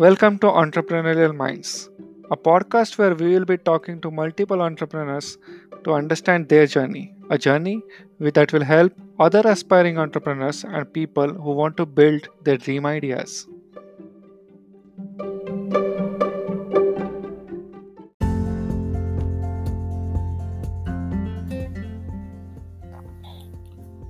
[0.00, 1.90] Welcome to Entrepreneurial Minds,
[2.30, 5.36] a podcast where we will be talking to multiple entrepreneurs
[5.84, 7.82] to understand their journey, a journey
[8.18, 13.46] that will help other aspiring entrepreneurs and people who want to build their dream ideas.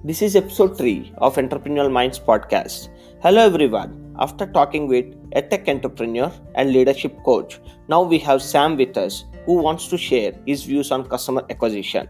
[0.05, 2.91] This is episode 3 of Entrepreneurial Minds podcast.
[3.25, 4.00] Hello everyone.
[4.21, 9.25] After talking with a tech entrepreneur and leadership coach, now we have Sam with us
[9.47, 12.07] who wants to share his views on customer acquisition.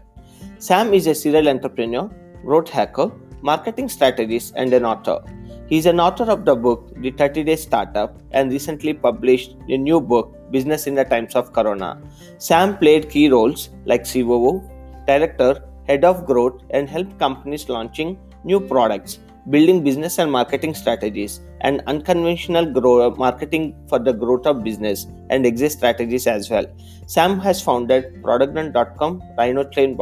[0.59, 2.09] Sam is a serial entrepreneur,
[2.43, 3.09] growth hacker,
[3.41, 5.19] marketing strategist, and an author.
[5.67, 9.77] He is an author of the book The 30 Day Startup and recently published a
[9.77, 11.97] new book, Business in the Times of Corona.
[12.39, 14.61] Sam played key roles like COO,
[15.07, 19.19] director, head of growth, and helped companies launching new products,
[19.49, 25.45] building business and marketing strategies, and unconventional grow- marketing for the growth of business and
[25.45, 26.65] exit strategies as well.
[27.07, 29.97] Sam has founded ProductRun.com, Rhino, Train,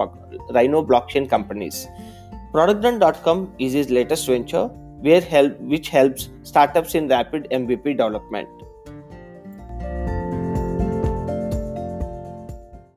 [0.51, 1.87] Rhino blockchain companies.
[2.53, 8.49] ProductRun.com is his latest venture, where help, which helps startups in rapid MVP development.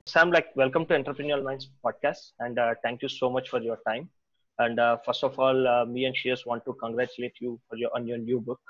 [0.07, 3.79] Sam, like, welcome to Entrepreneurial Minds podcast, and uh, thank you so much for your
[3.87, 4.11] time.
[4.59, 7.91] And uh, first of all, uh, me and Shears want to congratulate you for your
[7.95, 8.61] on your new book.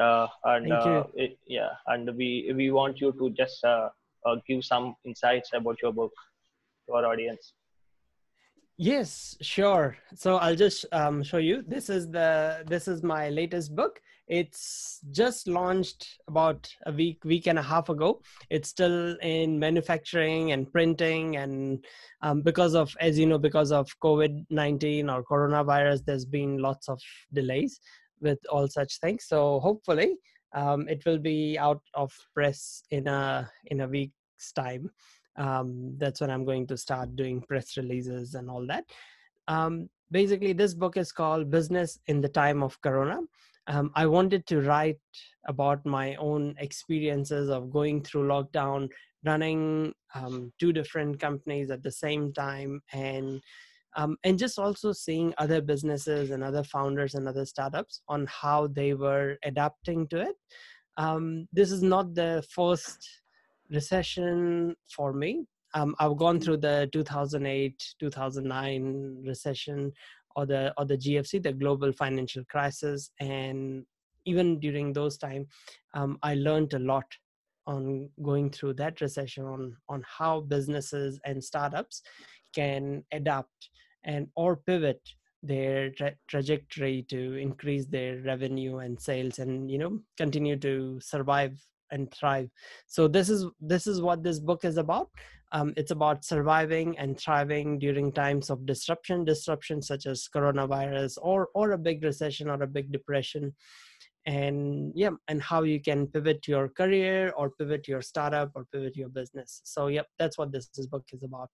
[0.00, 1.04] Uh, and Thank you.
[1.14, 3.88] it- yeah, and we we want you to just uh,
[4.26, 6.12] uh, give some insights about your book
[6.88, 7.54] to our audience.
[8.78, 9.96] Yes, sure.
[10.14, 11.62] So I'll just um, show you.
[11.66, 14.00] This is the this is my latest book.
[14.28, 18.22] It's just launched about a week week and a half ago.
[18.50, 21.84] It's still in manufacturing and printing, and
[22.22, 26.88] um, because of as you know because of COVID nineteen or coronavirus, there's been lots
[26.88, 27.00] of
[27.32, 27.78] delays
[28.20, 29.26] with all such things.
[29.26, 30.16] So hopefully,
[30.54, 34.90] um, it will be out of press in a in a week's time
[35.36, 38.84] um, that's when i'm going to start doing press releases and all that.
[39.48, 43.20] Um, basically this book is called business in the time of corona.
[43.68, 44.98] Um, i wanted to write
[45.46, 48.88] about my own experiences of going through lockdown
[49.24, 53.40] running um, two different companies at the same time and
[53.94, 58.66] um, and just also seeing other businesses and other founders and other startups on how
[58.68, 60.36] they were adapting to it.
[60.96, 63.21] Um, this is not the first
[63.70, 65.46] recession for me.
[65.74, 69.92] Um, I've gone through the 2008, 2009 recession,
[70.36, 73.84] or the or the GFC, the global financial crisis, and
[74.24, 75.46] even during those time,
[75.94, 77.06] um, I learned a lot
[77.66, 82.02] on going through that recession on on how businesses and startups
[82.54, 83.70] can adapt
[84.04, 85.00] and or pivot
[85.42, 91.58] their tra- trajectory to increase their revenue and sales and you know continue to survive
[91.92, 92.48] and thrive
[92.86, 95.08] so this is this is what this book is about
[95.52, 101.48] um, it's about surviving and thriving during times of disruption disruption such as coronavirus or
[101.54, 103.54] or a big recession or a big depression
[104.26, 108.96] and yeah and how you can pivot your career or pivot your startup or pivot
[108.96, 111.50] your business so yep that's what this, this book is about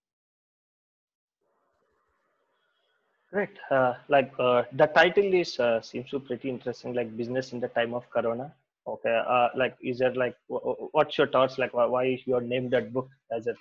[3.31, 3.59] Great.
[3.69, 6.95] Uh, like uh, the title is uh, seems to pretty interesting.
[6.95, 8.51] Like business in the time of Corona.
[8.93, 9.21] Okay.
[9.27, 11.57] Uh, like is there like wh- wh- what's your thoughts?
[11.57, 13.57] Like why, you named that book as it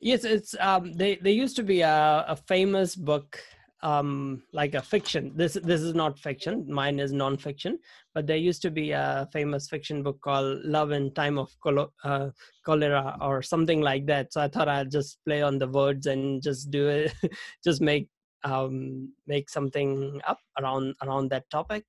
[0.00, 3.42] yes it's um they there used to be a, a famous book
[3.82, 7.78] um like a fiction this this is not fiction mine is non-fiction
[8.14, 11.92] but there used to be a famous fiction book called love in time of Colo-
[12.04, 12.28] uh,
[12.64, 16.42] cholera or something like that so i thought i'd just play on the words and
[16.42, 17.14] just do it
[17.64, 18.08] just make
[18.44, 21.84] um make something up around around that topic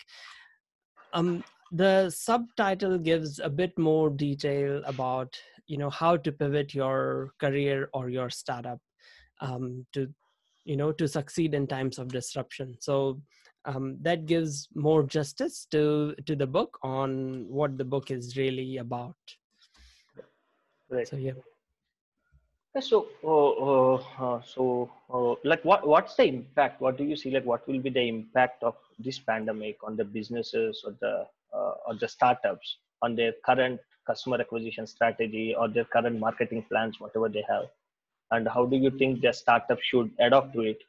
[1.13, 5.35] um the subtitle gives a bit more detail about
[5.67, 8.79] you know how to pivot your career or your startup
[9.39, 10.07] um, to
[10.65, 13.21] you know to succeed in times of disruption so
[13.65, 18.77] um, that gives more justice to to the book on what the book is really
[18.77, 19.15] about
[20.89, 21.07] Right.
[21.07, 21.31] so yeah
[22.79, 26.79] So, uh, uh, uh, so, uh, like, what what's the impact?
[26.79, 27.29] What do you see?
[27.29, 31.95] Like, what will be the impact of this pandemic on the businesses or the or
[31.99, 37.43] the startups on their current customer acquisition strategy or their current marketing plans, whatever they
[37.47, 37.65] have,
[38.31, 40.79] and how do you think their startup should adapt to it?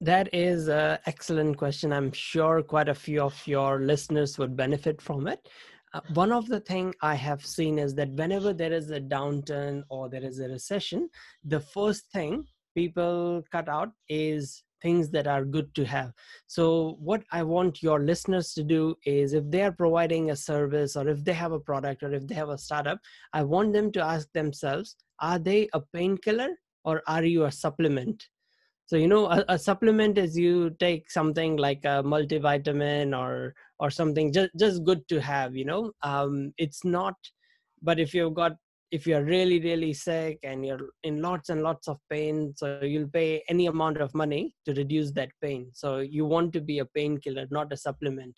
[0.00, 1.92] That is an excellent question.
[1.92, 5.48] I'm sure quite a few of your listeners would benefit from it.
[5.92, 9.82] Uh, one of the thing I have seen is that whenever there is a downturn
[9.88, 11.08] or there is a recession,
[11.44, 12.44] the first thing
[12.76, 16.12] people cut out is things that are good to have.
[16.46, 20.96] So what i want your listeners to do is if they are providing a service
[20.96, 22.98] or if they have a product or if they have a startup
[23.32, 26.50] i want them to ask themselves are they a painkiller
[26.84, 28.24] or are you a supplement?
[28.86, 33.90] So you know a, a, supplement is you take something like a multivitamin or or
[33.90, 35.92] something just just good to have you know?
[36.02, 37.14] Um it's not
[37.82, 38.52] but if you've got
[38.90, 43.08] if you're really really sick and you're in lots and lots of pain so you'll
[43.08, 45.70] pay any amount of money to reduce that pain.
[45.74, 48.34] So you want to be a painkiller not a supplement.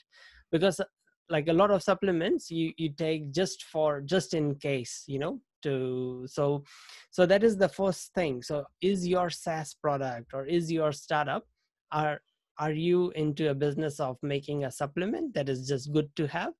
[0.50, 0.80] Because
[1.28, 5.40] like a lot of supplements you you take just for just in case you know
[5.62, 6.64] to so
[7.10, 8.42] so that is the first thing.
[8.42, 11.44] So is your saas product or is your startup
[11.92, 12.20] are
[12.58, 16.52] are you into a business of making a supplement that is just good to have?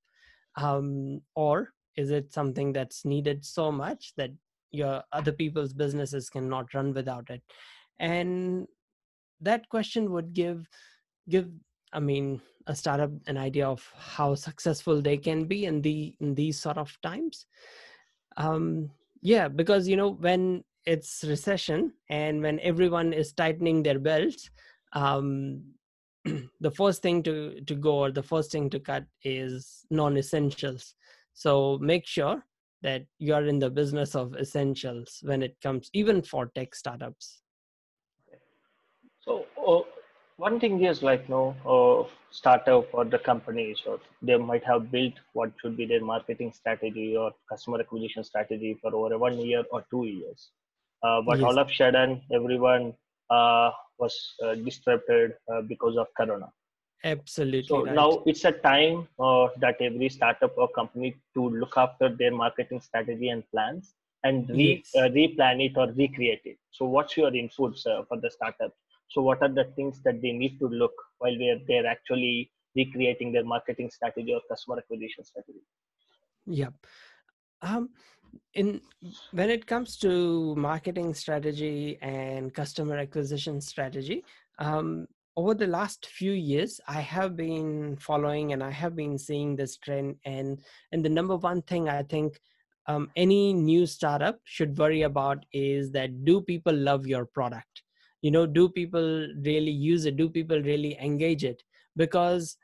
[0.57, 4.31] Um, or is it something that's needed so much that
[4.71, 7.43] your other people's businesses cannot run without it?
[7.99, 8.67] And
[9.41, 10.69] that question would give
[11.29, 11.49] give
[11.93, 16.35] i mean a startup an idea of how successful they can be in the in
[16.35, 17.47] these sort of times.
[18.37, 18.91] Um
[19.23, 24.51] yeah because you know when it's recession and when everyone is tightening their belts
[24.93, 25.63] um
[26.61, 30.95] the first thing to to go or the first thing to cut is non-essentials
[31.35, 32.45] so make sure
[32.83, 37.43] that you are in the business of essentials when it comes even for tech startups.
[39.21, 39.83] So uh,
[40.37, 45.13] one thing is like no uh, startup or the companies or they might have built
[45.35, 49.85] what should be their marketing strategy or customer acquisition strategy for over one year or
[49.91, 50.51] two years.
[51.03, 51.47] Uh, but yes.
[51.47, 52.95] all of a sudden everyone
[53.29, 56.49] uh, was uh, disrupted uh, because of corona
[57.05, 57.95] absolutely so right.
[57.95, 62.81] now it's a time uh, that every startup or company to look after their marketing
[62.81, 63.95] strategy and plans
[64.25, 65.11] and re, yes.
[65.13, 68.73] replan it or recreate it so what's your inputs for the startup
[69.11, 73.33] so what are the things that they need to look while they're, they're actually recreating
[73.33, 75.63] their marketing strategy or customer acquisition strategy?
[76.47, 76.75] Yep.
[77.63, 77.91] Um,
[78.55, 78.81] in
[79.33, 84.25] when it comes to marketing strategy and customer acquisition strategy,
[84.61, 85.09] um,
[85.41, 89.77] over the last few years, I have been following and I have been seeing this
[89.77, 90.17] trend.
[90.25, 90.59] And
[90.93, 92.41] and the number one thing I think
[92.87, 97.83] um, any new startup should worry about is that do people love your product?
[98.23, 101.63] you know do people really use it do people really engage it
[101.97, 102.57] because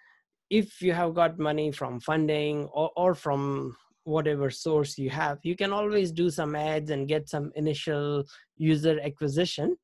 [0.50, 5.56] if you have got money from funding or, or from whatever source you have you
[5.56, 8.25] can always do some ads and get some initial
[8.56, 9.76] user acquisition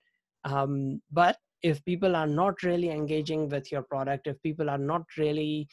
[0.45, 5.03] um, but if people are not really engaging with your product if people are not
[5.17, 5.69] really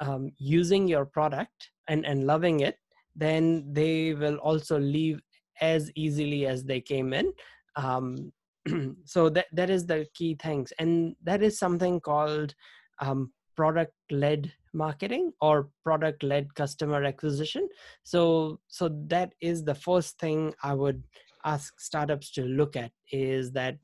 [0.00, 2.76] um, using your product and, and loving it
[3.16, 5.20] then they will also leave
[5.60, 7.32] as easily as they came in.
[7.76, 8.32] Um,
[9.04, 10.72] so that that is the key things.
[10.78, 12.54] And that is something called
[13.00, 17.68] um, product led marketing or product led customer acquisition.
[18.02, 21.02] So so that is the first thing i would
[21.44, 23.78] ask startups to look at is that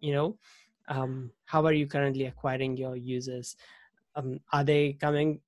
[0.00, 0.38] you know
[0.88, 3.56] um, how are you currently acquiring your users?
[4.14, 5.40] Um, are they coming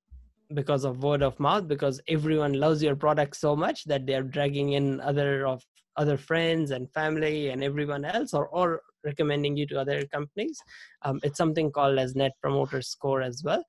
[0.55, 1.69] because of word of mouth?
[1.69, 5.64] Because everyone loves your product so much that they're dragging in other of
[5.96, 10.61] other friends and family and everyone else or, or recommending you to other companies?
[11.02, 13.65] Um, it's something called as net promoter score as well.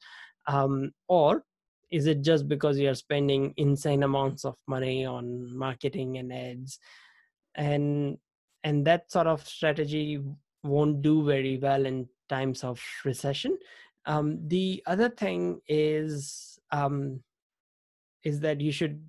[0.47, 1.43] Um, or
[1.91, 6.79] is it just because you're spending insane amounts of money on marketing and ads?
[7.55, 8.17] And
[8.63, 10.21] and that sort of strategy
[10.63, 13.57] won't do very well in times of recession.
[14.05, 17.21] Um, the other thing is um,
[18.23, 19.01] is that you should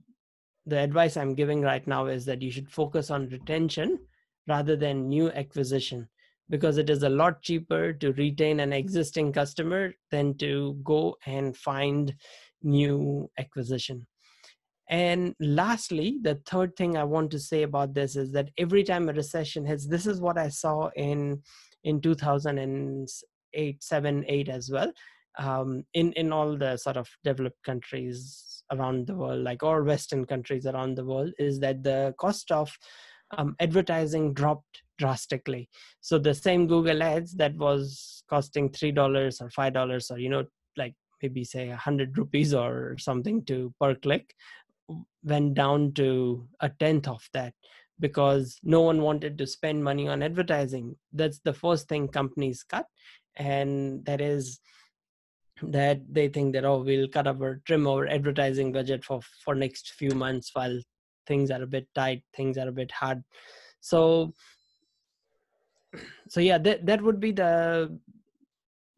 [0.66, 3.98] the advice i'm giving right now is that you should focus on retention
[4.46, 6.08] rather than new acquisition
[6.48, 11.56] because it is a lot cheaper to retain an existing customer than to go and
[11.56, 12.14] find
[12.62, 14.06] new acquisition
[14.90, 19.08] and lastly the third thing i want to say about this is that every time
[19.08, 21.40] a recession hits this is what i saw in
[21.84, 24.92] in 2008 7 8 as well
[25.38, 30.24] um, in in all the sort of developed countries around the world like or western
[30.24, 32.70] countries around the world is that the cost of
[33.38, 35.68] um, advertising dropped drastically.
[36.00, 40.28] So the same google ads that was costing three dollars or five dollars or you
[40.28, 40.44] know
[40.76, 44.34] like maybe say a hundred rupees or something to per click
[45.22, 47.54] went down to a tenth of that
[47.98, 50.96] because no one wanted to spend money on advertising.
[51.12, 52.86] That's the first thing companies cut
[53.36, 54.60] and that is
[55.62, 59.92] that they think that oh we'll cut our trim our advertising budget for for next
[59.92, 60.80] few months while
[61.26, 63.22] things are a bit tight things are a bit hard.
[63.80, 64.32] So
[66.28, 67.98] so yeah that that would be the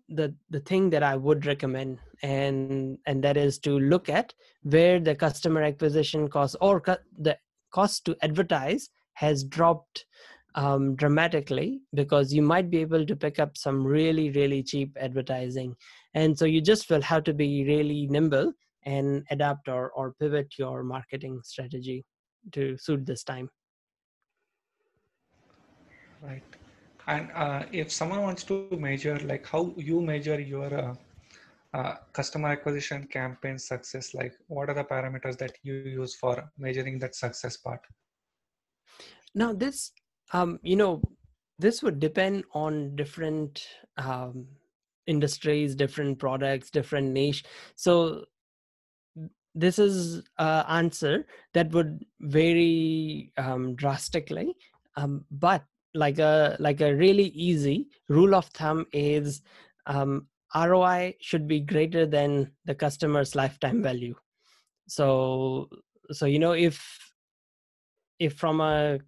[0.08, 5.00] the the thing that I would recommend, and and that is to look at where
[5.00, 6.82] the customer acquisition cost or
[7.18, 7.36] the
[7.72, 10.06] cost to advertise has dropped
[10.54, 15.74] um, dramatically because you might be able to pick up some really really cheap advertising,
[16.14, 18.52] and so you just will have to be really nimble
[18.84, 22.04] and adapt or or pivot your marketing strategy
[22.52, 23.48] to suit this time.
[26.20, 26.42] Right.
[27.08, 30.94] And uh, if someone wants to measure, like how you measure your uh,
[31.74, 36.98] uh, customer acquisition campaign success, like what are the parameters that you use for measuring
[36.98, 37.80] that success part?
[39.34, 39.92] Now, this,
[40.32, 41.00] um, you know,
[41.58, 43.64] this would depend on different
[43.96, 44.46] um,
[45.06, 47.44] industries, different products, different niche.
[47.74, 48.24] So
[49.54, 54.54] this is an answer that would vary um, drastically
[54.96, 55.64] um, but
[55.94, 59.42] like a like a really easy rule of thumb is
[59.86, 64.14] um, ROI should be greater than the customer's lifetime value.
[64.88, 65.68] So
[66.10, 66.82] so you know if
[68.18, 68.98] if from a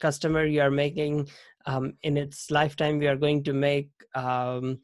[0.00, 1.28] customer you are making
[1.66, 4.78] um, in its lifetime we are going to make um,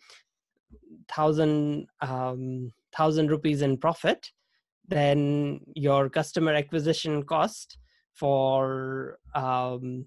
[1.09, 4.31] thousand um, thousand rupees in profit,
[4.89, 7.79] then your customer acquisition cost
[8.12, 10.05] for um,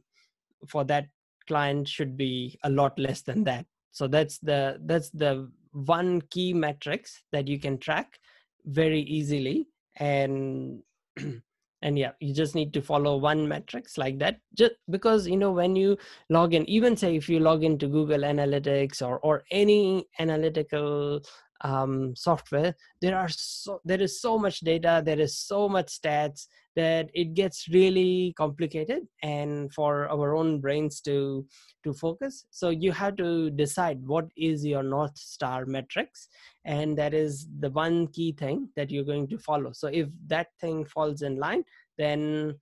[0.67, 1.07] for that
[1.47, 6.53] client should be a lot less than that so that's the that's the one key
[6.53, 8.19] metrics that you can track
[8.65, 10.81] very easily and
[11.81, 14.39] and yeah you just need to follow one metrics like that.
[14.53, 15.97] Just because you know when you
[16.29, 21.21] log in even say if you log into google analytics or or any analytical
[21.63, 26.47] um, software there are so there is so much data there is so much stats
[26.75, 31.45] that it gets really complicated and for our own brains to
[31.83, 32.45] to focus.
[32.49, 36.29] So you have to decide what is your north star metrics
[36.65, 39.71] and that is the one key thing that you're going to follow.
[39.73, 41.63] So if that thing falls in line
[41.97, 42.55] then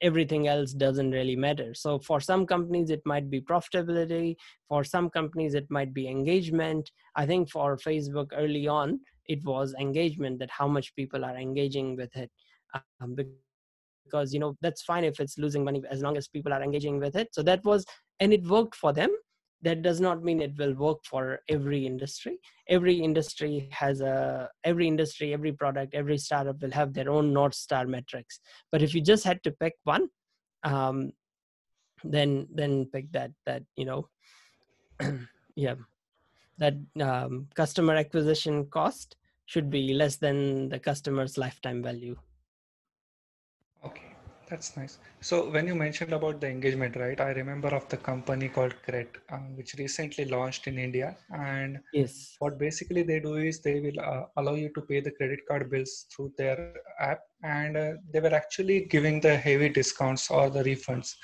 [0.00, 1.74] everything else doesn't really matter.
[1.74, 4.36] So for some companies it might be profitability.
[4.68, 6.90] For some companies it might be engagement.
[7.16, 11.96] I think for facebook early on it was engagement that how much people are engaging
[11.96, 12.30] with it.
[12.74, 13.16] Um,
[14.04, 16.98] because you know that's fine if it's losing money as long as people are engaging
[16.98, 17.28] with it.
[17.32, 17.84] So that was
[18.20, 19.10] and it worked for them
[19.62, 22.38] that does not mean it will work for every industry.
[22.68, 27.54] Every industry has a every industry every product every startup will have their own north
[27.54, 28.40] star metrics.
[28.70, 30.08] But if you just had to pick one
[30.64, 31.12] um,
[32.04, 34.08] then then pick that that you know
[35.56, 35.74] yeah
[36.58, 42.16] that um, customer acquisition cost should be less than the customer's lifetime value
[44.48, 44.98] that's nice.
[45.20, 47.20] So when you mentioned about the engagement, right?
[47.20, 51.16] I remember of the company called Cred, um, which recently launched in India.
[51.30, 55.10] And yes what basically they do is they will uh, allow you to pay the
[55.10, 60.30] credit card bills through their app, and uh, they were actually giving the heavy discounts
[60.30, 61.14] or the refunds.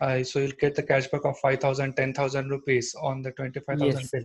[0.00, 4.10] Uh, so you'll get the cashback of 5,000, 10,000 rupees on the 25,000 Yes.
[4.10, 4.24] bill.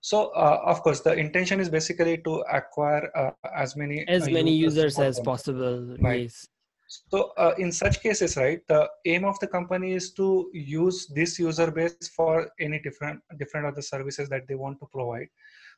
[0.00, 4.30] So uh, of course, the intention is basically to acquire uh, as many as uh,
[4.30, 5.24] many users as possible.
[5.24, 6.20] possible Right.
[6.20, 6.46] yes
[6.86, 11.38] So uh, in such cases, right, the aim of the company is to use this
[11.38, 15.28] user base for any different different other services that they want to provide.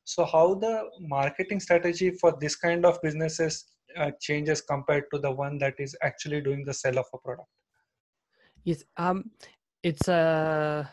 [0.04, 3.64] So how the marketing strategy for this kind of businesses
[3.96, 7.48] uh, changes compared to the one that is actually doing the sell of a product?
[8.64, 9.30] Yes, um,
[9.82, 10.90] it's a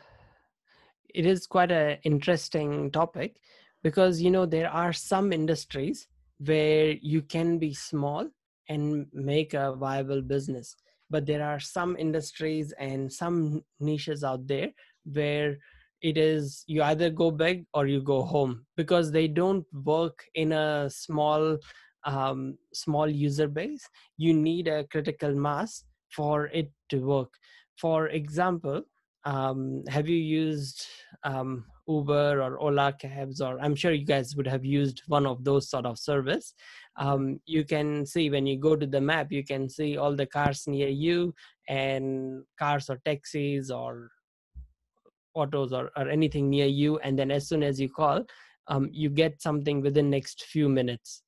[1.13, 3.37] it is quite a interesting topic
[3.83, 8.29] because you know there are some industries where you can be small
[8.69, 10.75] and make a viable business,
[11.09, 14.69] but there are some industries and some niches out there
[15.11, 15.57] where
[16.01, 20.51] it is you either go big or you go home because they don't work in
[20.51, 21.57] a small
[22.05, 23.87] um, small user base.
[24.17, 27.33] You need a critical mass for it to work.
[27.77, 28.83] For example
[29.25, 30.85] um, have you used
[31.23, 33.41] um, uber or ola cabs?
[33.41, 36.53] Or i'm sure you guys would have used one of those sort of service
[36.97, 40.25] um, you can see when you go to the map you can see all the
[40.25, 41.33] cars near you
[41.67, 44.09] and cars or taxis or
[45.33, 46.99] autos or, or anything near you.
[46.99, 48.23] And then as soon as you call
[48.67, 51.23] um, you get something within next few minutes.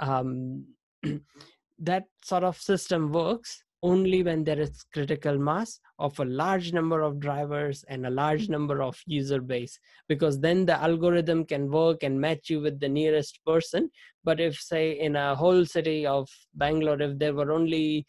[0.00, 0.66] Um,
[1.78, 7.02] that sort of system works only when there is critical mass of a large number
[7.02, 9.78] of drivers and a large number of user base.
[10.08, 13.90] Because then the algorithm can work and match you with the nearest person.
[14.24, 18.06] But if say in a whole city of bangalore if there were only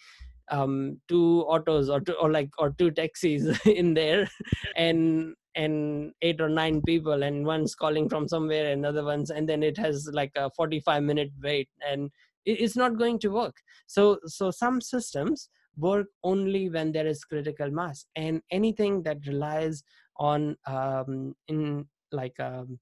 [0.50, 4.28] um, two autos or two, or like or two taxis in there
[4.76, 9.64] and and eight or nine people and one's calling from somewhere another one's and then
[9.64, 12.10] it has like a 45 minute wait and
[12.46, 13.56] it's not going to work.
[13.88, 18.06] So so some systems work only when there is critical mass.
[18.16, 19.84] And anything that relies
[20.18, 22.80] on um, in like a um,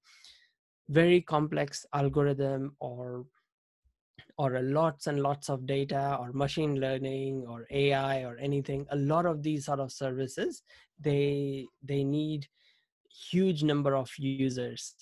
[0.88, 3.24] very complex algorithm or
[4.38, 9.26] or lots and lots of data or machine learning or ai or anything a lot
[9.26, 10.62] of these sort of services
[11.00, 12.46] they they need
[13.30, 14.94] huge number of users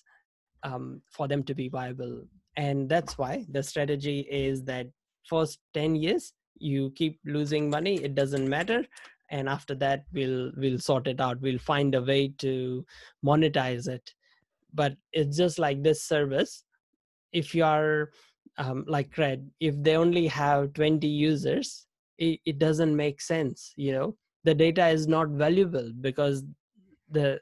[0.62, 2.24] um, for them to be viable.
[2.56, 4.86] And that's why the strategy is that
[5.28, 8.84] first 10 years you keep losing money it doesn't matter.
[9.30, 11.40] And after that we'll we'll sort it out.
[11.40, 12.84] We'll find a way to
[13.24, 14.14] monetize it.
[14.72, 16.64] But it's just like this service
[17.32, 18.10] if you are
[18.58, 21.86] um, like cred if they only have 20 users
[22.18, 24.16] it, it doesn't make sense you know?
[24.44, 26.44] The data is not valuable because
[27.10, 27.40] the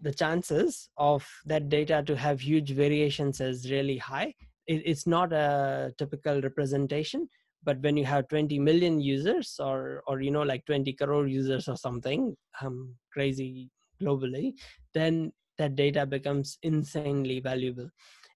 [0.00, 4.34] the chances of that data to have huge variations is really high.
[4.66, 7.28] It, it's not a typical representation
[7.64, 11.68] but when you have 20 million users or or you know like 20 crore users
[11.68, 13.70] or something um crazy
[14.00, 14.52] globally
[14.94, 17.88] then that data becomes insanely valuable.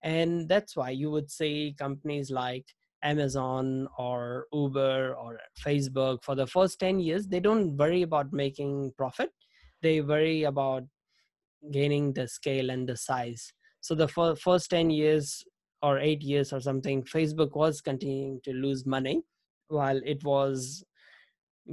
[0.03, 2.65] And that's why you would see companies like
[3.03, 8.93] amazon or uber or facebook for the first 10 years they don't worry about making
[8.97, 9.31] profit.
[9.83, 10.85] They worry about
[11.71, 13.53] gaining the scale and the size.
[13.81, 15.43] So the first 10 years
[15.83, 19.23] or 8 years or something facebook was continuing to lose money
[19.69, 20.85] while it was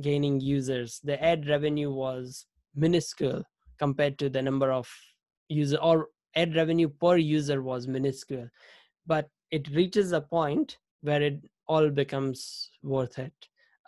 [0.02, 1.00] gaining users.
[1.04, 2.46] The ad revenue was
[2.76, 3.44] minuscule
[3.80, 4.90] compared to the number of
[5.50, 8.50] user or ad revenue per user was minuscule.
[9.06, 13.34] But it reaches a point where it all becomes worth it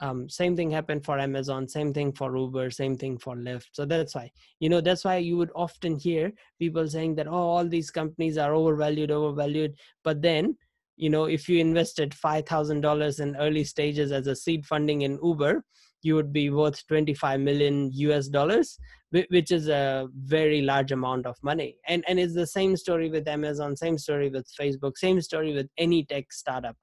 [0.01, 3.67] um, same thing happened for amazon same thing for uber same thing for lyft.
[3.73, 7.49] So that's why you know that's why you would often hear people saying that oh
[7.55, 9.75] all these companies are overvalued overvalued.
[10.03, 10.57] But then
[10.95, 15.63] you know if you invested $5000 in early stages as a seed funding in uber
[16.01, 18.77] you would be worth 25 million us dollars
[19.11, 21.77] which is a very large amount of money.
[21.87, 25.67] And and it's the same story with amazon same story with facebook same story with
[25.77, 26.77] any tech startup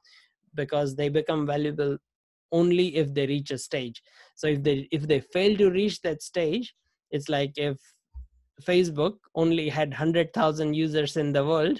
[0.54, 1.98] because they become valuable
[2.52, 4.02] only if they reach a stage.
[4.34, 6.74] So if they if they fail to reach that stage
[7.10, 7.78] it's like if
[8.62, 11.78] facebook only had 100000 users in the world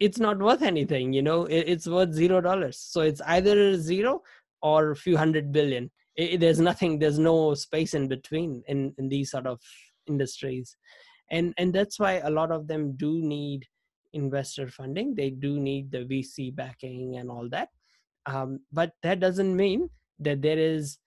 [0.00, 1.44] it's not worth anything you know?
[1.44, 2.78] It's worth zero dollars.
[2.78, 4.22] So it's either zero
[4.62, 5.90] or a few hundred billion.
[6.16, 9.60] It, there's nothing there's no space in between in in these sort of
[10.06, 10.76] industries.
[11.30, 13.66] And and that's why a lot of them do need
[14.12, 15.14] investor funding.
[15.14, 17.68] They do need the vc backing and all that
[18.26, 20.98] um, but that doesn't mean that there is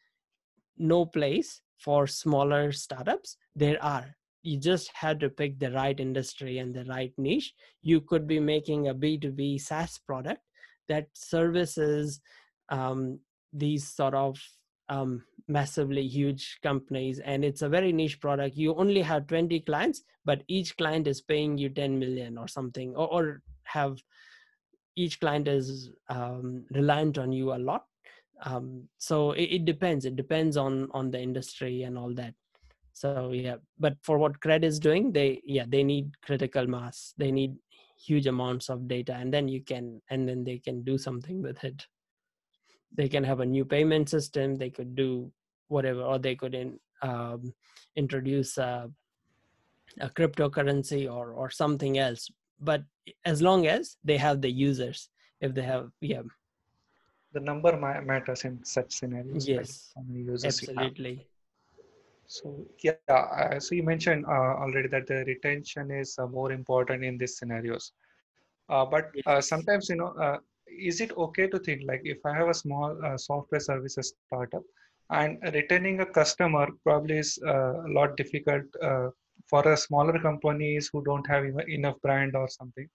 [0.78, 3.38] no place for smaller startups.
[3.56, 4.16] There are.
[4.44, 7.54] You just have to pick the right industry and the right niche.
[7.82, 10.42] You could be making a b2b saas product
[10.88, 12.22] that services
[12.70, 13.20] um,
[13.52, 14.40] these sort of
[14.90, 18.56] um, massively huge companies and it's a very niche product.
[18.56, 22.96] You only have 20 clients but each client is paying you 10 million or something
[22.96, 23.98] or, or have
[24.98, 27.86] each client is um, reliant on you a lot.
[28.44, 30.06] Um, so it, it, depends.
[30.06, 32.34] It depends on on the industry and all that.
[32.94, 33.58] So yeah.
[33.80, 37.14] But for what cred is doing they yeah they need critical mass.
[37.18, 37.56] They need
[38.00, 41.64] huge amounts of data and then you can and then they can do something with
[41.64, 41.86] it.
[42.96, 44.56] They can have a new payment system.
[44.56, 45.32] They could do
[45.68, 47.54] whatever or they could in, um,
[47.96, 48.90] introduce a,
[50.00, 52.30] a cryptocurrency or or something else
[52.60, 52.84] but
[53.26, 55.10] as long as they have the users
[55.42, 56.22] if they have yeah.
[57.34, 59.94] The number matters in such scenarios yes
[60.44, 61.28] absolutely.
[62.26, 67.04] So yeah uh, so you mentioned uh, already that the retention is uh, more important
[67.04, 67.92] in these scenarios.
[68.70, 69.48] Uh, but uh, yes.
[69.48, 72.98] sometimes you know uh, is it okay to think like if I have a small
[73.06, 74.64] uh, software services startup
[75.10, 79.10] and retaining a customer probably is uh, a lot difficult uh,
[79.50, 82.88] for a smaller companies who don't have enough brand or something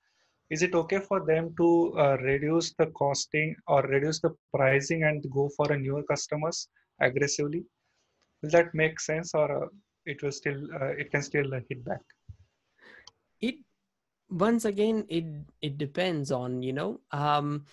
[0.53, 5.25] is it okay for them to uh, reduce the costing or reduce the pricing and
[5.33, 6.69] go for a newer customers
[7.01, 7.65] aggressively?
[8.43, 9.69] Will that make sense or uh,
[10.05, 12.03] it will still uh, it can still hit back?
[13.41, 13.55] It
[14.29, 15.25] once again it
[15.63, 17.65] it depends on you know um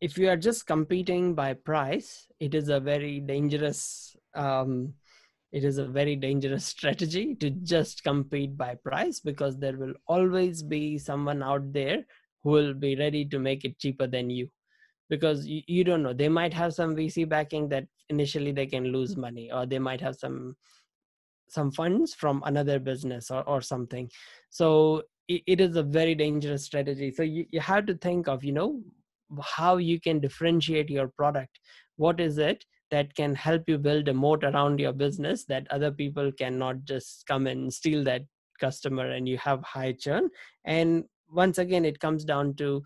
[0.00, 4.94] if you are just competing by price it is a very dangerous um
[5.52, 10.62] it is a very dangerous strategy to just compete by price because there will always
[10.62, 12.04] be someone out there
[12.42, 14.48] who will be ready to make it cheaper than you.
[15.08, 18.84] Because you, you don't know they might have some vc backing that initially they can
[18.84, 20.54] lose money or they might have some
[21.48, 24.08] some funds from another business or, or something.
[24.50, 27.10] So it, it is a very dangerous strategy.
[27.10, 28.80] So you, you have to think of you know
[29.42, 31.58] how you can differentiate your product.
[31.96, 35.90] What is it that can help you build a moat around your business that other
[35.90, 38.22] people cannot just come and steal that
[38.60, 40.28] customer and you have high churn.
[40.64, 42.82] And once again it comes down to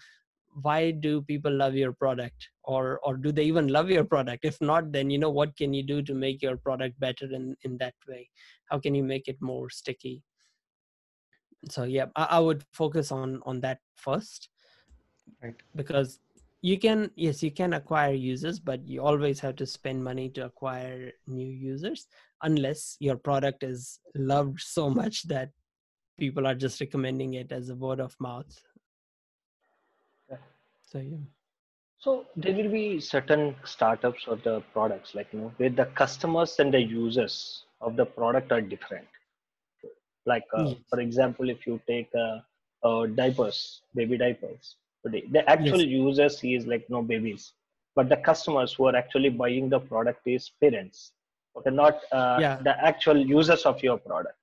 [0.62, 4.45] why do people love your product or or do they even love your product?
[4.45, 7.57] If not then you know what can you do to make your product better in
[7.62, 8.29] in that way?
[8.71, 10.23] How can you make it more sticky?
[11.71, 14.49] So yeah i, I would focus on on that first
[15.43, 15.55] Right.
[15.75, 16.21] because
[16.64, 20.44] you can yes you can acquire users but you always have to spend money to
[20.46, 22.07] acquire new users
[22.42, 25.50] unless your product is loved so much that
[26.18, 28.61] people are just recommending it as a word of mouth
[30.90, 31.24] so yeah
[32.05, 36.53] So there will be certain startups or the products like you know where the customers
[36.64, 37.37] and the users
[37.81, 39.09] of the product are different.
[40.33, 40.77] Like uh, Yes.
[40.90, 42.40] for example, if you take uh,
[42.88, 43.59] uh, diapers,
[44.00, 47.53] baby diapers, today the actual users is like no babies,
[47.97, 51.12] but the customers who are actually buying the product is parents.
[51.57, 52.57] Okay, not uh, Yeah.
[52.69, 54.37] the actual users of your product.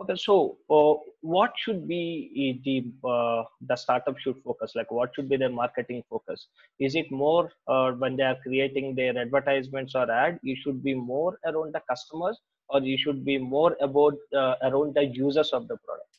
[0.00, 2.00] Okay, so uh, what should be
[2.44, 2.76] uh, the
[3.12, 4.74] uh, the startup should focus?
[4.74, 6.48] Like, what should be their marketing focus?
[6.78, 10.38] Is it more uh, when they are creating their advertisements or ad?
[10.42, 14.94] You should be more around the customers, or you should be more about uh, around
[14.94, 16.12] the users of the product.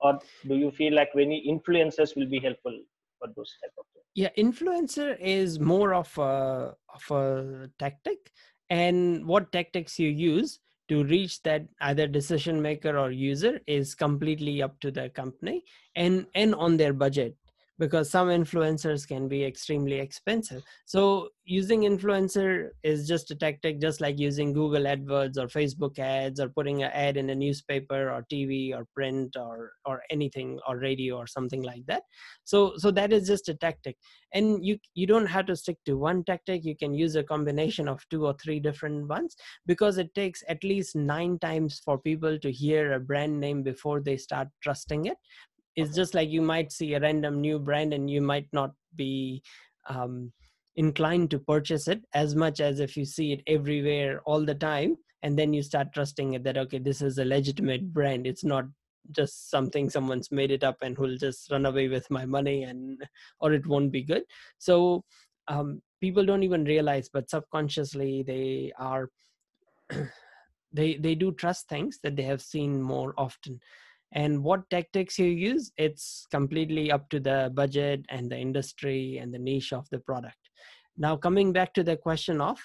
[0.00, 2.80] Or do you feel like any influencers will be helpful
[3.18, 4.04] for those type of things?
[4.14, 8.32] yeah influencer is more of a of a tactic
[8.70, 14.62] and what tactics you use to reach that either decision maker or user is completely
[14.62, 15.62] up to the company
[15.96, 17.36] and and on their budget
[17.78, 20.62] because some influencers can be extremely expensive.
[20.84, 26.40] So using influencer is just a tactic just like using google adwords or facebook ads
[26.40, 30.76] or putting an ad in a newspaper or tv or print or or anything or
[30.76, 32.02] radio or something like that.
[32.44, 33.96] So so that is just a tactic.
[34.34, 36.64] And you you don't have to stick to one tactic.
[36.64, 39.36] You can use a combination of two or three different ones
[39.66, 44.00] because it takes at least nine times for people to hear a brand name before
[44.00, 45.16] they start trusting it
[45.76, 49.42] it's just like you might see a random new brand and you might not be
[49.88, 50.32] um,
[50.76, 54.96] inclined to purchase it as much as if you see it everywhere all the time.
[55.22, 58.26] And then you start trusting it that okay this is a legitimate brand.
[58.26, 58.66] It's not
[59.10, 63.02] just something someone's made it up and who'll just run away with my money and
[63.40, 64.22] or it won't be good.
[64.58, 65.04] So
[65.48, 69.08] um, people don't even realize but subconsciously they are
[70.72, 73.58] they they do trust things that they have seen more often
[74.12, 79.32] and what tactics you use it's completely up to the budget and the industry and
[79.32, 80.38] the niche of the product.
[80.96, 82.58] Now coming back to the question of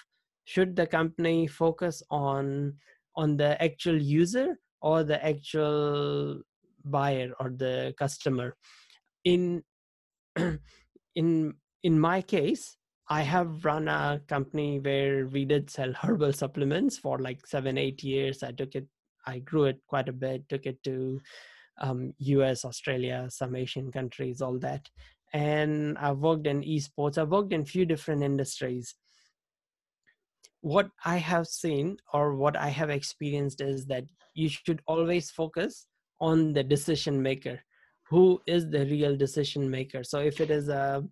[0.44, 2.74] should the company focus on
[3.16, 6.40] on the actual user or the actual
[6.84, 8.56] buyer or the customer?
[9.24, 9.62] In
[11.14, 12.76] in in my case
[13.08, 18.02] i have run a company where we did sell herbal supplements for like 7 8
[18.02, 18.42] years.
[18.42, 18.88] I took it
[19.26, 21.20] i grew it quite a bit took it to
[21.80, 24.88] um, us australia some asian countries all that.
[25.32, 28.94] And i've worked in esports i've worked in few different industries.
[30.60, 35.86] What i have seen or what i have experienced is that you should always focus
[36.20, 37.60] on the decision maker.
[38.10, 40.04] Who is the real decision maker?
[40.04, 41.04] So if it is a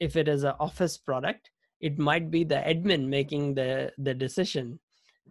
[0.00, 1.50] if it is an office product
[1.82, 4.78] it might be the admin making the the decision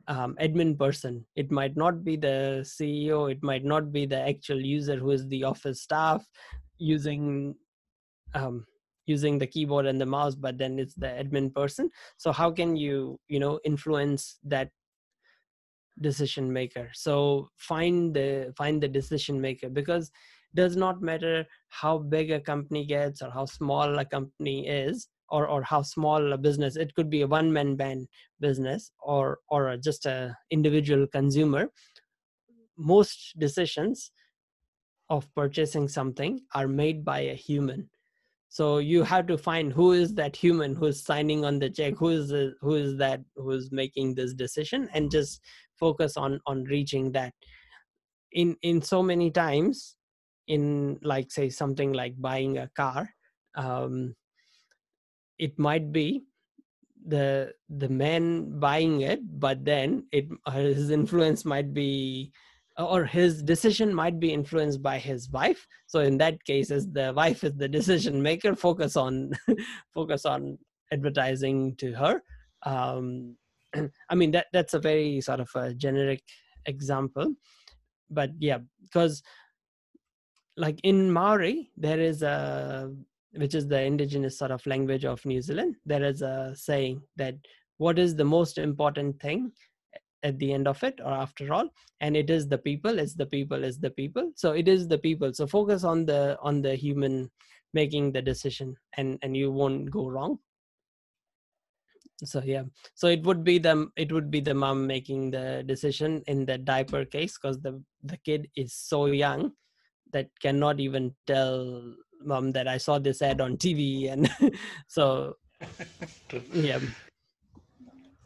[0.07, 4.59] um, admin person it might not be the ceo it might not be the actual
[4.59, 6.25] user who is the office staff
[6.77, 7.55] using
[8.33, 8.65] um,
[9.05, 12.75] using the keyboard and the mouse but then it's the admin person so how can
[12.75, 14.69] you you know influence that
[15.99, 16.89] decision maker?
[16.93, 20.11] So find the find the decision maker because
[20.53, 25.47] does not matter how big a company gets or how small a company is or
[25.47, 28.07] or how small a business it could be a one man band
[28.39, 31.69] business or or just a individual consumer.
[32.77, 34.11] Most decisions
[35.09, 37.89] of purchasing something are made by a human.
[38.49, 42.09] So you have to find who is that human who's signing on the check who
[42.09, 45.41] is the, who is that who's making this decision and just
[45.79, 47.33] focus on on reaching that.
[48.33, 49.95] In in so many times
[50.47, 53.09] in like say something like buying a car
[53.55, 54.15] um
[55.41, 56.23] it might be
[57.07, 62.31] the the man buying it but then it his influence might be
[62.77, 65.67] or his decision might be influenced by his wife.
[65.87, 69.31] So in that case as the wife is the decision maker focus on
[69.93, 70.57] focus on
[70.91, 72.21] advertising to her.
[72.63, 73.35] Um
[74.09, 76.21] i mean that that's a very sort of a generic
[76.65, 77.33] example
[78.09, 79.23] but yeah because
[80.57, 82.93] like in maori there is a
[83.33, 87.35] which is the indigenous sort of language of new zealand there is a saying that
[87.77, 89.51] what is the most important thing
[90.23, 91.67] at the end of it or after all
[91.99, 94.31] and it is the people it's the people it's the people.
[94.35, 95.33] So it is the people.
[95.33, 97.31] So focus on the on the human
[97.73, 100.39] making the decision and and you won't go wrong.
[102.23, 102.63] So yeah.
[102.93, 106.57] So it would be the it would be the mom making the decision in the
[106.57, 109.53] diaper case because the the kid is so young
[110.13, 111.81] that cannot even tell
[112.25, 114.29] mom that i saw this ad on tv and
[114.87, 115.35] so
[116.53, 116.79] yeah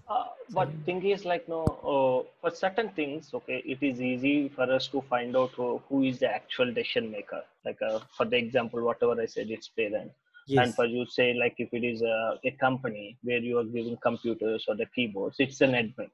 [0.09, 4.71] uh, but thing is like no uh, for certain things okay it is easy for
[4.71, 8.37] us to find out who, who is the actual decision maker like uh, for the
[8.37, 10.11] example whatever i said it's parent
[10.47, 10.65] yes.
[10.65, 13.97] and for you say like if it is a, a company where you are giving
[13.97, 16.09] computers or the keyboards it's an admin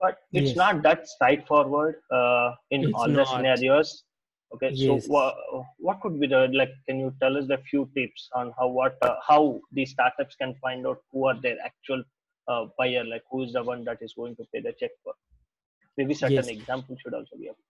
[0.00, 0.56] but it's yes.
[0.56, 3.16] not that straightforward uh, in it's all not.
[3.16, 4.04] the scenarios
[4.54, 5.06] okay yes.
[5.06, 8.52] so wha- what could be the like can you tell us the few tips on
[8.58, 12.02] how what uh, how these startups can find out who are their actual
[12.48, 15.14] uh, buyer like who is the one that is going to pay the check for
[15.96, 16.48] maybe certain yes.
[16.48, 17.62] examples should also be available.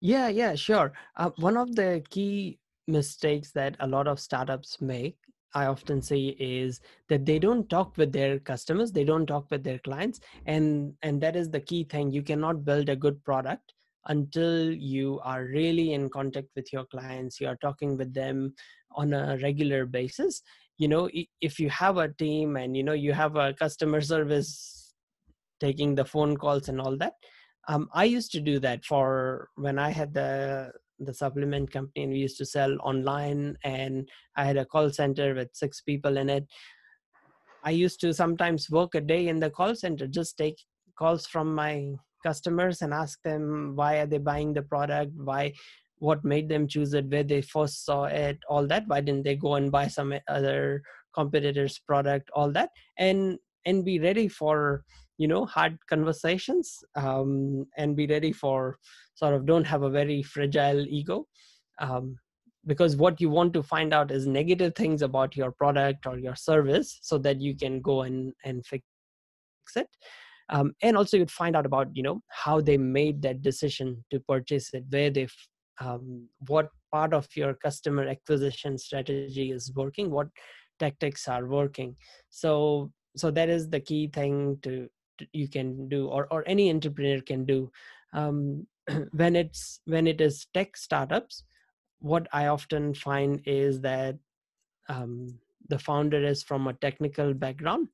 [0.00, 5.16] yeah yeah sure uh, one of the key mistakes that a lot of startups make
[5.54, 9.64] i often say is that they don't talk with their customers they don't talk with
[9.64, 13.72] their clients and and that is the key thing you cannot build a good product
[14.06, 18.54] until you are really in contact with your clients you are talking with them
[18.92, 20.42] on a regular basis
[20.78, 21.08] you know
[21.40, 24.94] if you have a team and you know you have a customer service
[25.60, 27.14] taking the phone calls and all that
[27.68, 32.12] um, i used to do that for when i had the the supplement company and
[32.12, 36.28] we used to sell online and i had a call center with six people in
[36.28, 36.46] it.
[37.64, 40.58] I used to sometimes work a day in the call center just take
[40.98, 45.52] calls from my customers and ask them why are they buying the product why
[45.98, 48.84] what made them choose it where they first saw it all that.
[48.86, 50.82] Why didn't they go and buy some other
[51.14, 54.84] competitors product all that and and be ready for
[55.16, 58.76] you know hard conversations um, and be ready for
[59.14, 61.26] sort of don't have a very fragile ego
[61.80, 62.16] um,
[62.66, 66.34] because what you want to find out is negative things about your product or your
[66.34, 68.84] service so that you can go and and fix
[69.76, 69.88] it
[70.50, 74.20] um, and also you'd find out about you know how they made that decision to
[74.20, 75.26] purchase it where they
[75.80, 80.28] um, what part of your customer acquisition strategy is working what
[80.78, 81.96] tactics are working.
[82.30, 86.70] So so that is the key thing to, to you can do or or any
[86.70, 87.70] entrepreneur can do.
[88.12, 88.66] Um,
[89.12, 91.44] when it's when it is tech startups
[92.00, 94.14] what i often find is that
[94.90, 97.88] um, the founder is from a technical background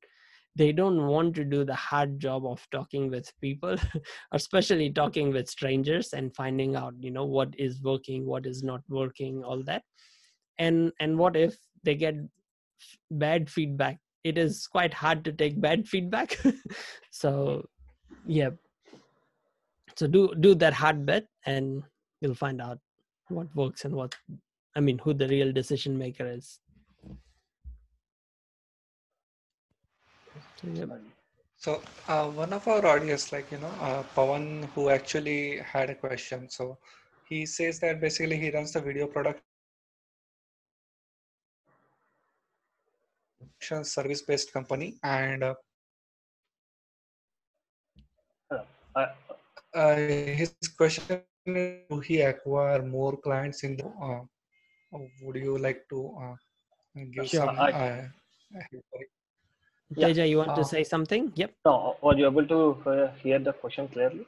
[0.55, 3.75] they don't want to do the hard job of talking with people
[4.33, 8.81] especially talking with strangers and finding out you know what is working what is not
[8.89, 9.83] working all that.
[10.59, 12.15] And and what if they get
[13.09, 13.99] bad feedback?
[14.23, 16.37] It is quite hard to take bad feedback.
[17.11, 17.65] So
[18.25, 18.51] yeah.
[19.95, 21.83] So do do that hard bit and
[22.21, 22.79] you'll find out
[23.29, 24.15] what works and what
[24.75, 26.59] i mean who the real decision maker is
[31.57, 35.95] So uh, one of our audience, like you know, uh, Pawan, who actually had a
[35.95, 36.49] question.
[36.49, 36.77] So
[37.27, 39.41] he says that basically he runs the video production
[43.83, 45.53] service-based company, and uh,
[48.95, 49.07] uh,
[49.73, 53.85] uh his question is: Do he acquire more clients in the?
[53.85, 54.21] Uh,
[55.21, 56.35] would you like to uh,
[57.13, 57.59] give sure, some?
[57.59, 58.09] I,
[59.99, 61.31] Teja, you want uh, to say something?
[61.35, 61.51] Yep.
[61.65, 64.25] No, were you able to uh, hear the question clearly?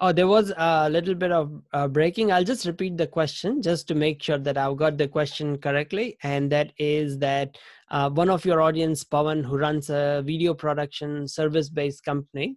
[0.00, 2.32] Oh, there was a little bit of uh, breaking.
[2.32, 6.18] I'll just repeat the question just to make sure that I've got the question correctly.
[6.22, 7.56] And that is that
[7.90, 12.56] uh, one of your audience, Pawan, who runs a video production service based company,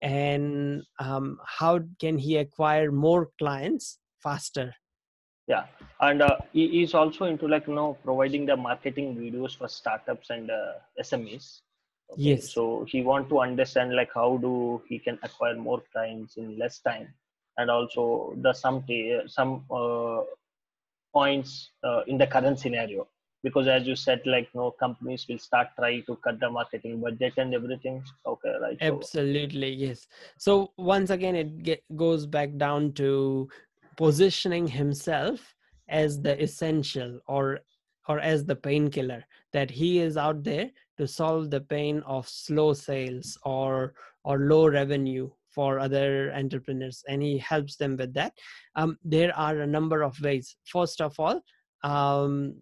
[0.00, 4.72] and um, how can he acquire more clients faster?
[5.48, 5.64] Yeah,
[6.00, 10.30] and uh, he is also into like you know providing the marketing videos for startups
[10.30, 11.62] and uh, SMEs
[12.10, 12.22] Okay?
[12.22, 12.52] Yes.
[12.52, 16.78] So he want to understand like how do he can acquire more clients in less
[16.80, 17.12] time,
[17.58, 18.84] and also the some
[19.26, 20.22] some uh,
[21.12, 23.06] points uh, in the current scenario
[23.46, 27.34] because as you said like no companies will start trying to cut the marketing budget
[27.42, 32.92] and everything okay right absolutely so, yes so once again it get, goes back down
[32.92, 33.48] to
[33.96, 35.54] positioning himself
[35.88, 37.60] as the essential or
[38.08, 42.72] or as the painkiller that he is out there to solve the pain of slow
[42.72, 48.32] sales or or low revenue for other entrepreneurs and he helps them with that
[48.76, 51.40] um, there are a number of ways first of all
[51.84, 52.54] um,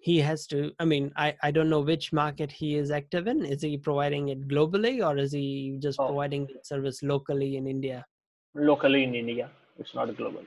[0.00, 3.44] he has to i mean I, I don't know which market he is active in
[3.44, 6.06] is he providing it globally or is he just Oh.
[6.06, 8.04] providing the service locally in india
[8.54, 9.50] locally in India.
[9.78, 10.42] It's not global.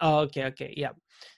[0.00, 0.90] Oh, okay, okay, yeah.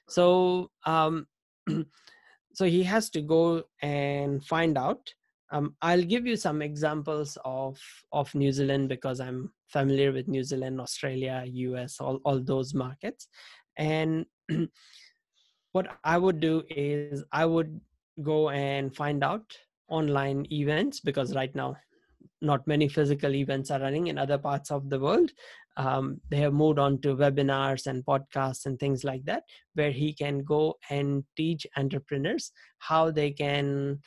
[0.08, 1.26] So, um,
[2.54, 5.12] so he has to go and find out.
[5.52, 7.78] Um, I'll give you some examples of
[8.12, 13.28] of New Zealand because I'm familiar with New Zealand, Australia, US, all all those markets.
[13.76, 14.26] And
[15.72, 17.80] what I would do is I would
[18.22, 19.56] go and find out
[19.88, 21.76] online events because right now
[22.42, 25.30] not many physical events are running in other parts of the world
[25.76, 29.42] um, they have moved on to webinars and podcasts and things like that
[29.74, 34.00] where he can go and teach entrepreneurs how they can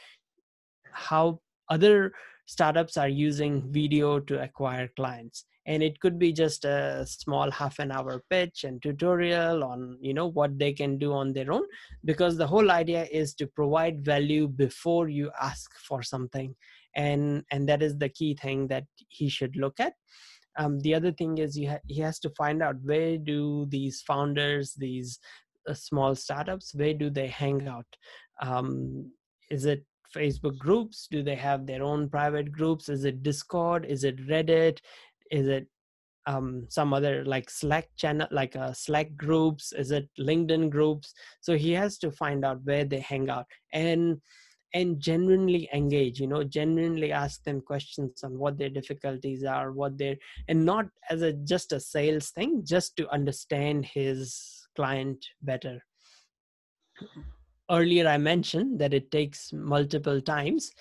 [0.92, 2.12] how other
[2.48, 5.46] startups are using video to acquire clients.
[5.68, 10.16] And it could be just a small half an hour pitch and tutorial on you
[10.16, 11.64] know what they can do on their own
[12.04, 16.56] because the whole idea is to provide value before you ask for something.
[16.96, 19.94] And and that is the key thing that he should look at
[20.58, 24.74] um, the other thing is ha- he has to find out where do these founders
[24.74, 25.20] these
[25.70, 27.86] uh, small startups where do they hang out?
[28.42, 29.12] Um,
[29.50, 29.86] is it
[30.16, 31.08] facebook groups?
[31.12, 32.90] Do they have their own private groups?
[32.90, 33.86] Is it discord?
[33.86, 34.80] Is it reddit?
[35.32, 35.68] Is it
[36.26, 39.72] um, some other like slack channel like uh, slack groups?
[39.74, 41.14] Is it linkedin groups?
[41.42, 43.46] So he has to find out where they hang out.
[43.74, 44.22] And
[44.74, 49.98] and genuinely engage you know genuinely ask them questions on what their difficulties are what
[49.98, 50.16] their
[50.48, 55.84] and not as a just a sales thing just to understand his client better.
[57.72, 60.72] Earlier i mentioned that it takes multiple times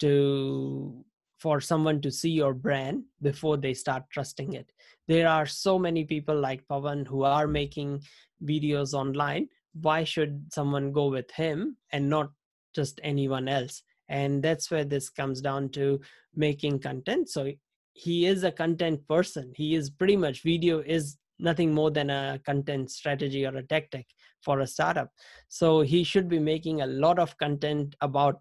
[0.00, 1.04] to
[1.38, 4.72] for someone to see your brand before they start trusting it.
[5.06, 8.02] There are so many people like pavan who are making
[8.44, 9.48] videos online.
[9.80, 12.30] Why should someone go with him and not
[12.74, 13.82] just anyone else.
[14.08, 16.00] And that's where this comes down to
[16.34, 17.28] making content.
[17.28, 17.52] So
[17.92, 19.52] he is a content person.
[19.54, 24.06] He is pretty much video is nothing more than a content strategy or a tactic
[24.42, 25.10] for a startup.
[25.48, 28.40] So he should be making a lot of content about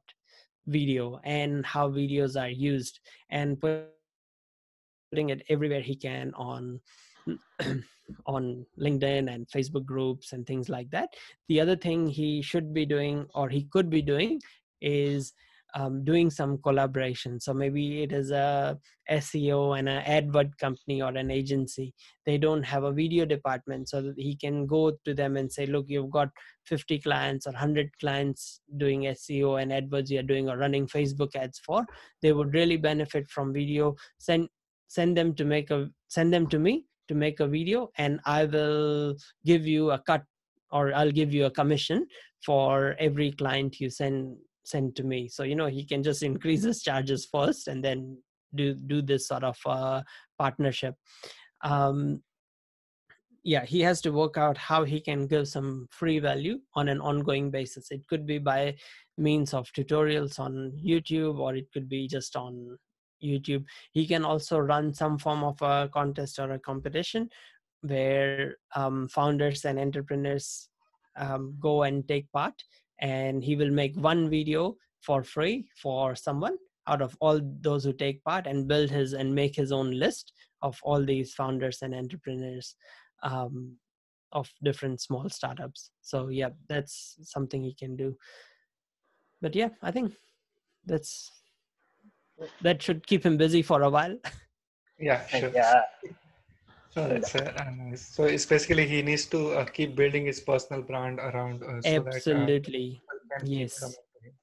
[0.67, 6.79] video and how videos are used and putting it everywhere he can on
[8.25, 11.09] on linkedin and facebook groups and things like that.
[11.49, 14.41] The other thing he should be doing or he could be doing
[14.81, 15.33] is
[15.73, 17.39] um, doing some collaboration.
[17.39, 18.79] So maybe it is a
[19.11, 21.93] seo and an advert company or an agency.
[22.25, 25.85] They don't have a video department so he can go to them and say look
[25.87, 26.29] you've got
[26.65, 31.59] 50 clients or 100 clients doing seo and adverts you're doing or running facebook ads
[31.59, 31.85] for.
[32.21, 33.95] They would really benefit from video.
[34.17, 34.49] Send
[34.87, 38.45] send them to make a send them to me to make a video and i
[38.45, 39.15] will
[39.45, 40.23] give you a cut
[40.71, 42.05] or i'll give you a commission
[42.45, 45.27] for every client you send send to me.
[45.29, 48.17] So you know he can just increase his charges first and then
[48.53, 50.01] do do this sort of uh,
[50.37, 50.95] partnership.
[51.63, 52.21] Um
[53.43, 56.99] yeah he has to work out how he can give some free value on an
[56.99, 57.91] ongoing basis.
[57.91, 58.75] It could be by
[59.17, 62.77] means of tutorials on youtube or it could be just on
[63.23, 63.65] youtube.
[63.91, 67.29] He can also run some form of a contest or a competition
[67.81, 70.69] where um, founders and entrepreneurs
[71.17, 72.63] um, go and take part
[72.99, 77.93] and he will make one video for free for someone out of all those who
[77.93, 81.93] take part and build his and make his own list of all these founders and
[81.93, 82.75] entrepreneurs
[83.23, 83.75] um,
[84.31, 85.91] of different small startups.
[86.01, 88.15] So yeah that's something he can do.
[89.41, 90.13] But yeah i think
[90.85, 91.36] that's
[92.61, 94.15] that should keep him busy for a while
[94.99, 95.51] Yeah, sure.
[95.53, 95.81] Yeah.
[96.89, 98.07] So that's uh, uh, nice.
[98.07, 101.61] So it's basically he needs to uh, keep building his personal brand around.
[101.63, 103.01] Uh, so that, uh, absolutely
[103.39, 103.79] people Yes.
[103.79, 104.33] coming to him.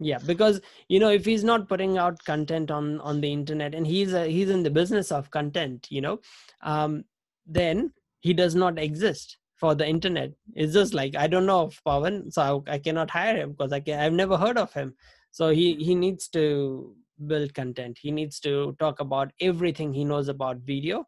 [0.00, 3.86] yeah because you know if he's not putting out content on on the internet and
[3.86, 6.20] he's a, he's in the business of content you know
[6.62, 7.04] um
[7.46, 11.80] then he does not exist for the internet it's just like i don't know of
[11.84, 14.94] pavan so I, I cannot hire him because i can i've never heard of him
[15.32, 16.94] so he he needs to
[17.26, 21.04] build content he needs to talk about everything he knows about video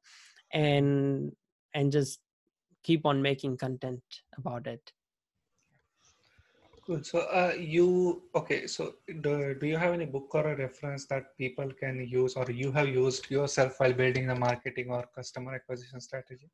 [0.52, 1.32] and
[1.74, 2.20] and just
[2.82, 4.02] keep on making content
[4.36, 4.92] about it
[6.86, 7.04] Cool.
[7.04, 8.66] So uh, you okay?
[8.66, 12.50] So do, do you have any book or a reference that people can use, or
[12.50, 16.50] you have used yourself while building the marketing or customer acquisition strategy?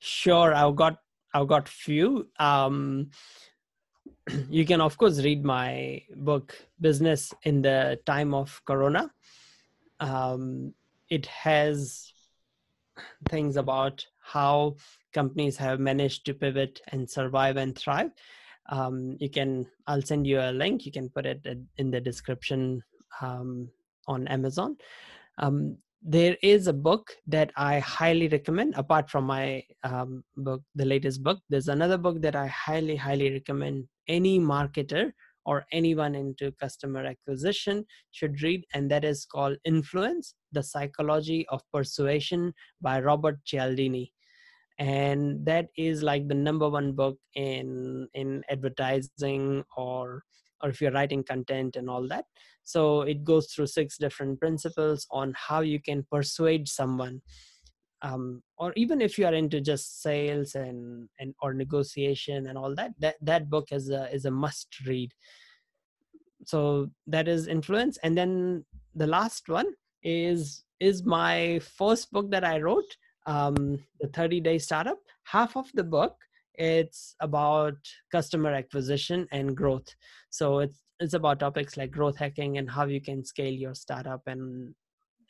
[0.00, 0.96] Sure, I've got
[1.32, 2.28] I've got few.
[2.38, 3.10] Um,
[4.50, 9.10] you can of course read my book, Business in the Time of Corona.
[10.00, 10.74] Um,
[11.08, 12.12] it has
[13.28, 14.76] things about how
[15.12, 18.10] companies have managed to pivot and survive and thrive.
[18.68, 20.86] Um, you can i'll send you a link.
[20.86, 22.82] You can put it in the description
[23.20, 23.68] um,
[24.06, 24.76] on amazon.
[25.38, 30.84] Um, there is a book that i highly recommend apart from my um, book the
[30.84, 31.40] latest book.
[31.48, 35.12] There's another book that i highly highly recommend any marketer
[35.46, 41.62] or anyone into customer acquisition should read and that is called influence the psychology of
[41.72, 44.12] persuasion by robert cialdini.
[44.78, 50.22] And that is like the number one book in in advertising or
[50.62, 52.24] or if you're writing content and all that.
[52.64, 57.20] So it goes through six different principles on how you can persuade someone
[58.02, 62.74] um, or even if you are into just sales and and or negotiation and all
[62.74, 65.12] that that that book is a is a must read.
[66.46, 67.98] So that is influence.
[68.02, 69.66] And then the last one
[70.02, 72.96] is is my first book that i wrote
[73.26, 74.98] um, the 30 day startup.
[75.24, 76.16] Half of the book
[76.54, 77.76] it's about
[78.12, 79.94] customer acquisition and growth.
[80.28, 84.20] So it's it's about topics like growth hacking and how you can scale your startup
[84.26, 84.74] and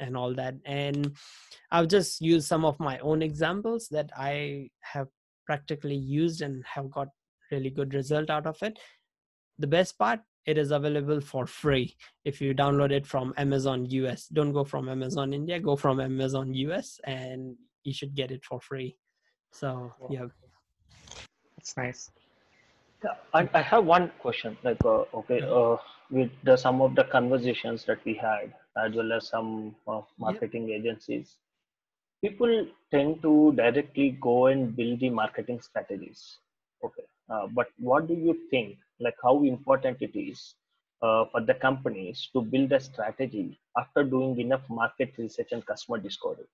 [0.01, 1.15] and all that and
[1.71, 5.09] i've just used some of my own examples that i have
[5.47, 7.09] practically used and have got
[7.51, 8.79] really good result out of it
[9.59, 11.95] the best part it is available for free
[12.25, 16.55] if you download it from amazon us don't go from amazon india go from amazon
[16.55, 18.97] us and you should get it for free.
[19.53, 20.27] So yeah,
[21.59, 22.11] it's nice.
[23.05, 24.57] Yeah, I, I have one question.
[24.63, 25.77] Like, uh, okay, uh,
[26.11, 28.53] with the some of the conversations that we had,
[28.85, 30.76] as well as some uh, marketing yeah.
[30.76, 31.37] agencies,
[32.22, 36.39] people tend to directly go and build the marketing strategies.
[36.85, 38.76] Okay, uh, but what do you think?
[39.01, 40.55] Like, how important it is
[41.03, 45.99] uh, for the companies to build a strategy after doing enough market research and customer
[45.99, 46.47] discovery?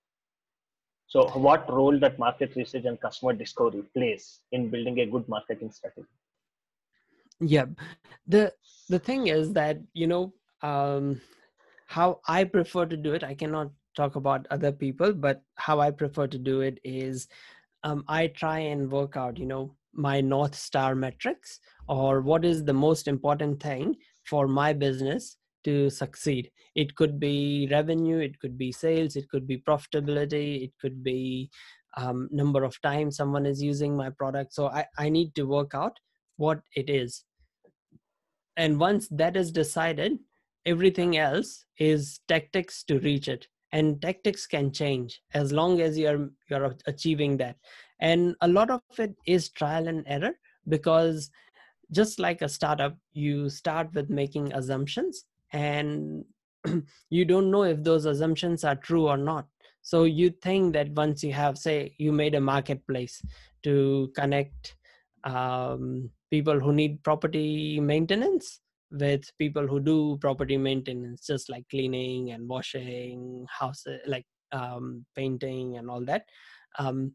[1.09, 5.71] So, what role that market research and customer discovery plays in building a good marketing
[5.71, 6.07] strategy?
[7.41, 7.67] Yeah,
[8.27, 8.53] the
[8.89, 11.21] the thing is that you know um,
[11.87, 13.25] how I prefer to do it.
[13.25, 17.29] I cannot talk about other people, but how I prefer to do it is
[17.85, 21.59] um, I try and work out, you know, my north star metrics
[21.89, 27.67] or what is the most important thing for my business to succeed it could be
[27.71, 31.51] revenue it could be sales it could be profitability it could be
[31.97, 35.75] um, number of times someone is using my product so I, I need to work
[35.75, 35.99] out
[36.37, 37.25] what it is
[38.57, 40.19] and once that is decided
[40.67, 43.47] everything else is tactics to reach it.
[43.73, 47.57] And tactics can change as long as you're you're achieving that.
[48.01, 50.33] And a lot of it is trial and error
[50.69, 51.31] because
[51.93, 56.25] just like a startup you start with making assumptions and
[57.11, 59.47] you don't know if those assumptions are true or not.
[59.83, 63.23] So you think that once you have say you made a marketplace
[63.63, 64.77] to connect
[65.25, 68.61] um, people who need property maintenance
[68.91, 75.77] with people who do property maintenance just like cleaning and washing houses like um, painting
[75.77, 76.25] and all that.
[76.79, 77.13] Um,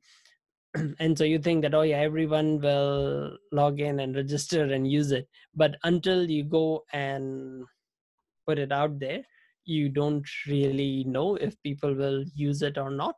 [1.00, 5.12] and so you think that oh yeah everyone will log in and register and use
[5.12, 5.28] it.
[5.56, 7.66] But until you go and
[8.46, 9.24] put it out there
[9.66, 13.16] you don't really know if people will use it or not.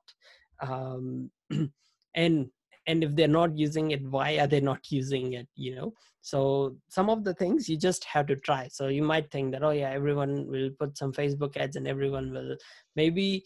[0.61, 1.31] Um,
[2.15, 2.49] and
[2.87, 5.93] and if they're not using it why are they not using it you know?
[6.21, 8.69] So some of the things you just have to try.
[8.71, 12.31] So you might think that oh yeah everyone will put some facebook ads and everyone
[12.31, 12.55] will
[12.95, 13.43] maybe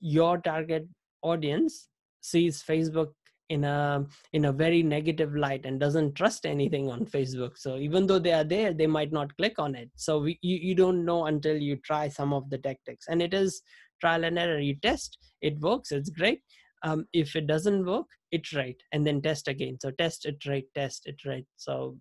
[0.00, 0.86] your target
[1.22, 1.88] audience
[2.20, 3.12] sees facebook
[3.50, 7.58] in a in a very negative light and doesn't trust anything on facebook.
[7.58, 9.90] So even though they are there they might not click on it.
[9.96, 13.06] So we, you, you don't know until you try some of the tactics.
[13.08, 13.60] And it is
[14.00, 14.60] trial and error.
[14.60, 15.18] You test.
[15.42, 15.90] It works.
[15.90, 16.42] It's great
[16.82, 19.78] um, if it doesn't work iterate and then test again.
[19.80, 21.96] So test iterate test iterate so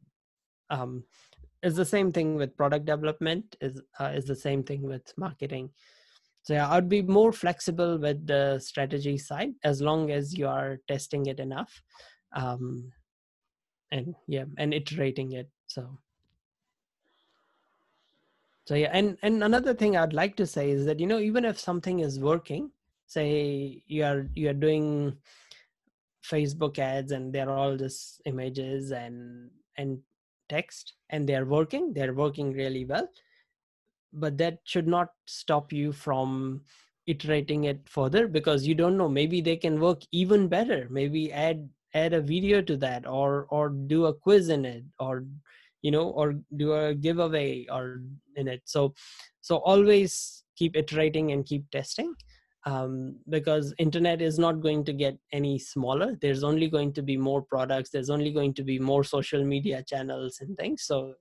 [0.70, 1.04] um,
[1.62, 5.70] it's the same thing with product development is uh, is the same thing with marketing.
[6.44, 10.78] So yeah, I'd be more flexible with the strategy side as long as you are
[10.88, 11.82] testing it enough,
[12.34, 12.92] um,
[13.92, 15.50] and yeah, and iterating it.
[15.68, 16.00] So.
[18.68, 21.44] So yeah, and and another thing I'd like to say is that you know even
[21.44, 22.70] if something is working,
[23.10, 25.18] say you are you are doing
[26.24, 30.00] Facebook ads and they're all just images and and
[30.48, 33.08] text and they're working, they're working really well
[34.14, 36.62] but that should not stop you from
[37.08, 40.88] iterating it further because you don't know maybe they can work even better.
[40.90, 45.26] Maybe add add a video to that or or do a quiz in it or
[45.82, 48.02] you know or do a giveaway or
[48.36, 48.62] in it.
[48.66, 48.94] So
[49.42, 52.14] so always keep iterating and keep testing
[52.70, 57.18] um, because internet is not going to get any smaller there's only going to be
[57.30, 61.14] more products there's only going to be more social media channels and things so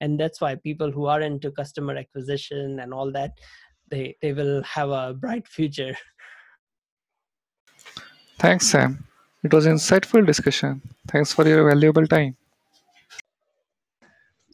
[0.00, 3.32] and that's why people who are into customer acquisition and all that
[3.90, 5.96] they they will have a bright future
[8.38, 8.90] Thanks, Sam.
[9.44, 10.82] It was an insightful discussion.
[11.08, 12.36] Thanks for your valuable time.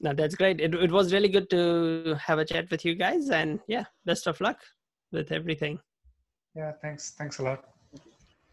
[0.03, 3.31] now that's great it, it was really good to have a chat with you guys
[3.31, 4.59] and yeah best of luck
[5.13, 5.79] with everything
[6.55, 7.13] Yeah, thanks.
[7.17, 7.65] Thanks a lot.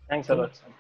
[0.10, 0.56] Thanks a lot.
[0.56, 0.74] Sam.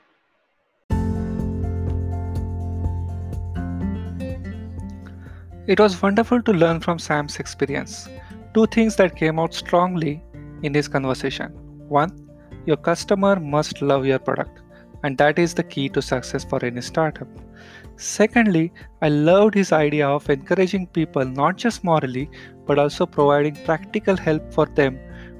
[5.67, 8.07] It was wonderful to learn from Sam's experience.
[8.53, 10.23] Two things that came out strongly
[10.63, 11.51] in his conversation.
[11.89, 12.29] One,
[12.65, 14.61] your customer must love your product,
[15.03, 17.27] and that is the key to success for any startup.
[17.97, 22.29] Secondly, I loved his idea of encouraging people not just morally
[22.65, 24.97] but also providing practical help for them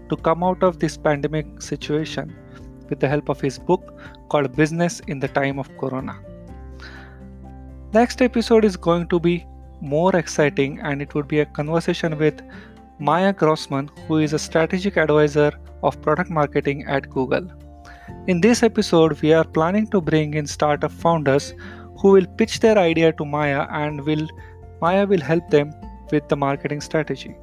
[0.10, 2.36] to come out of this pandemic situation
[2.89, 3.99] with the help of his book
[4.30, 6.20] called Business in the Time of Corona.
[7.93, 9.45] Next episode is going to be
[9.82, 12.41] more exciting and it would be a conversation with
[12.99, 15.51] Maya Grossman, who is a strategic advisor
[15.84, 17.47] of product marketing at Google.
[18.28, 21.53] In this episode, we are planning to bring in startup founders
[21.97, 24.28] who will pitch their idea to Maya and will
[24.82, 25.74] Maya will help them
[26.12, 27.36] with the marketing strategy.